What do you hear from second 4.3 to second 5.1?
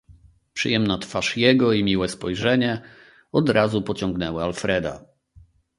Alfreda."